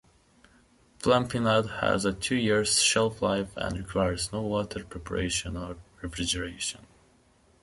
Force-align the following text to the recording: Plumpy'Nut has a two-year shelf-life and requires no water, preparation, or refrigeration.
Plumpy'Nut 1.03 1.69
has 1.81 2.05
a 2.05 2.11
two-year 2.13 2.65
shelf-life 2.65 3.55
and 3.55 3.77
requires 3.77 4.33
no 4.33 4.41
water, 4.41 4.83
preparation, 4.83 5.55
or 5.55 5.77
refrigeration. 6.01 6.87